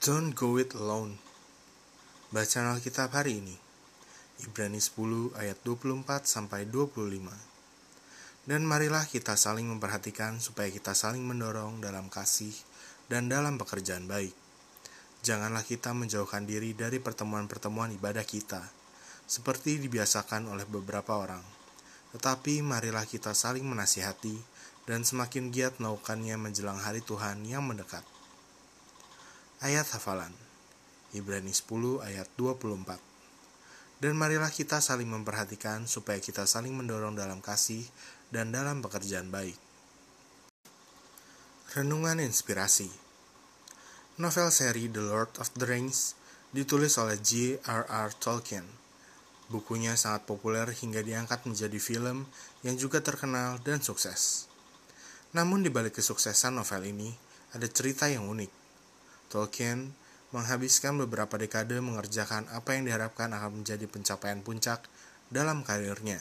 [0.00, 1.20] Don't go it alone.
[2.32, 3.52] Bacaan Alkitab hari ini.
[4.40, 7.28] Ibrani 10 ayat 24 sampai 25.
[8.48, 12.56] Dan marilah kita saling memperhatikan supaya kita saling mendorong dalam kasih
[13.12, 14.32] dan dalam pekerjaan baik.
[15.20, 18.72] Janganlah kita menjauhkan diri dari pertemuan-pertemuan ibadah kita,
[19.28, 21.44] seperti dibiasakan oleh beberapa orang.
[22.16, 24.40] Tetapi marilah kita saling menasihati
[24.88, 28.19] dan semakin giat melakukannya menjelang hari Tuhan yang mendekat.
[29.60, 30.32] Ayat hafalan
[31.12, 32.96] Ibrani 10 ayat 24
[34.00, 37.84] Dan marilah kita saling memperhatikan supaya kita saling mendorong dalam kasih
[38.32, 39.60] dan dalam pekerjaan baik.
[41.76, 42.88] Renungan Inspirasi
[44.16, 46.16] Novel seri The Lord of the Rings
[46.56, 48.16] ditulis oleh J.R.R.
[48.16, 48.64] Tolkien.
[49.52, 52.24] Bukunya sangat populer hingga diangkat menjadi film
[52.64, 54.48] yang juga terkenal dan sukses.
[55.36, 57.12] Namun di balik kesuksesan novel ini,
[57.52, 58.59] ada cerita yang unik.
[59.30, 59.94] Tolkien
[60.34, 64.90] menghabiskan beberapa dekade mengerjakan apa yang diharapkan akan menjadi pencapaian puncak
[65.30, 66.18] dalam karirnya.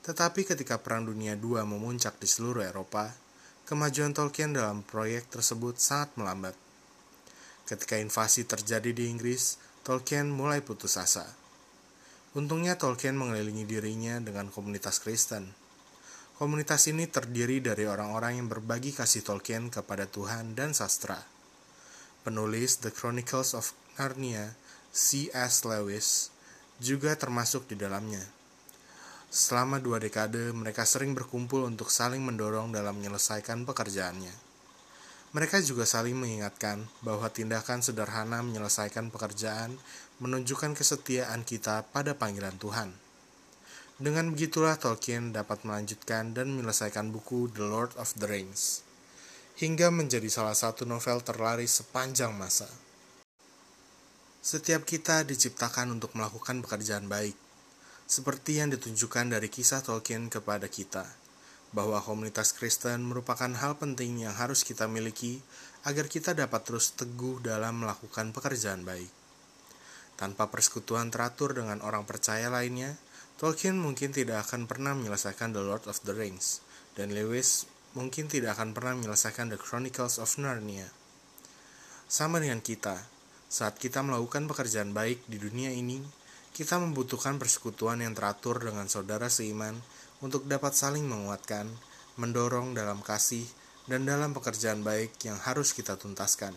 [0.00, 3.12] Tetapi ketika Perang Dunia II memuncak di seluruh Eropa,
[3.68, 6.56] kemajuan Tolkien dalam proyek tersebut sangat melambat.
[7.68, 11.28] Ketika invasi terjadi di Inggris, Tolkien mulai putus asa.
[12.32, 15.52] Untungnya Tolkien mengelilingi dirinya dengan komunitas Kristen.
[16.40, 21.35] Komunitas ini terdiri dari orang-orang yang berbagi kasih Tolkien kepada Tuhan dan sastra
[22.26, 24.58] penulis The Chronicles of Narnia,
[24.90, 25.62] C.S.
[25.62, 26.34] Lewis,
[26.82, 28.26] juga termasuk di dalamnya.
[29.30, 34.34] Selama dua dekade, mereka sering berkumpul untuk saling mendorong dalam menyelesaikan pekerjaannya.
[35.30, 39.78] Mereka juga saling mengingatkan bahwa tindakan sederhana menyelesaikan pekerjaan
[40.18, 42.90] menunjukkan kesetiaan kita pada panggilan Tuhan.
[44.02, 48.85] Dengan begitulah Tolkien dapat melanjutkan dan menyelesaikan buku The Lord of the Rings
[49.56, 52.68] hingga menjadi salah satu novel terlaris sepanjang masa.
[54.44, 57.32] Setiap kita diciptakan untuk melakukan pekerjaan baik,
[58.04, 61.08] seperti yang ditunjukkan dari kisah Tolkien kepada kita,
[61.72, 65.40] bahwa komunitas Kristen merupakan hal penting yang harus kita miliki
[65.88, 69.08] agar kita dapat terus teguh dalam melakukan pekerjaan baik.
[70.20, 73.00] Tanpa persekutuan teratur dengan orang percaya lainnya,
[73.40, 76.60] Tolkien mungkin tidak akan pernah menyelesaikan The Lord of the Rings,
[76.92, 80.84] dan Lewis mungkin tidak akan pernah menyelesaikan The Chronicles of Narnia.
[82.06, 83.00] Sama dengan kita,
[83.48, 86.04] saat kita melakukan pekerjaan baik di dunia ini,
[86.52, 89.80] kita membutuhkan persekutuan yang teratur dengan saudara seiman
[90.20, 91.72] untuk dapat saling menguatkan,
[92.20, 93.48] mendorong dalam kasih,
[93.88, 96.52] dan dalam pekerjaan baik yang harus kita tuntaskan.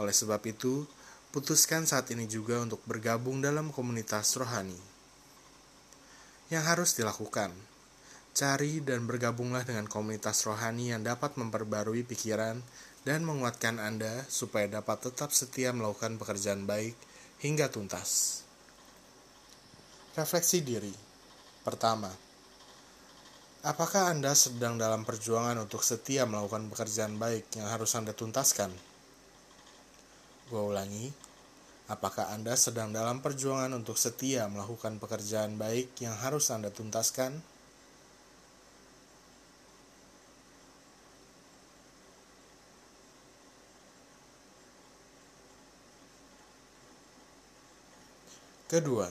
[0.00, 0.88] Oleh sebab itu,
[1.36, 4.80] putuskan saat ini juga untuk bergabung dalam komunitas rohani.
[6.48, 7.52] Yang harus dilakukan–
[8.30, 12.62] Cari dan bergabunglah dengan komunitas rohani yang dapat memperbarui pikiran
[13.02, 16.94] dan menguatkan Anda supaya dapat tetap setia melakukan pekerjaan baik
[17.42, 18.42] hingga tuntas.
[20.14, 20.94] Refleksi diri.
[21.66, 22.12] Pertama,
[23.66, 28.70] apakah Anda sedang dalam perjuangan untuk setia melakukan pekerjaan baik yang harus Anda tuntaskan?
[30.54, 31.10] Gua ulangi,
[31.90, 37.49] apakah Anda sedang dalam perjuangan untuk setia melakukan pekerjaan baik yang harus Anda tuntaskan?
[48.70, 49.10] Kedua,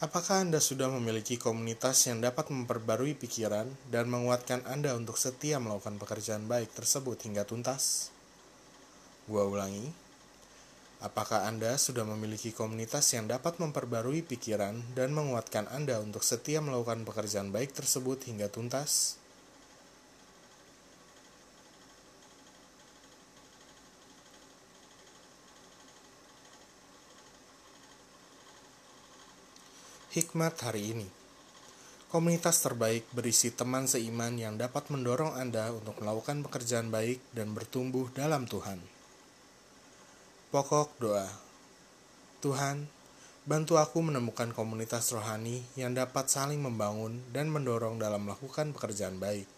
[0.00, 6.00] apakah Anda sudah memiliki komunitas yang dapat memperbarui pikiran dan menguatkan Anda untuk setia melakukan
[6.00, 8.08] pekerjaan baik tersebut hingga tuntas?
[9.28, 9.92] Gua ulangi,
[11.04, 17.04] apakah Anda sudah memiliki komunitas yang dapat memperbarui pikiran dan menguatkan Anda untuk setia melakukan
[17.04, 19.20] pekerjaan baik tersebut hingga tuntas?
[30.14, 31.10] Hikmat hari ini
[32.06, 38.06] Komunitas terbaik berisi teman seiman yang dapat mendorong Anda untuk melakukan pekerjaan baik dan bertumbuh
[38.14, 38.78] dalam Tuhan.
[40.54, 41.26] Pokok doa
[42.46, 42.86] Tuhan,
[43.42, 49.50] bantu aku menemukan komunitas rohani yang dapat saling membangun dan mendorong dalam melakukan pekerjaan baik,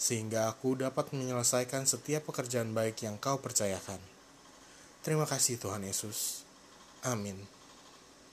[0.00, 4.00] sehingga aku dapat menyelesaikan setiap pekerjaan baik yang kau percayakan.
[5.04, 6.48] Terima kasih Tuhan Yesus.
[7.04, 7.61] Amin.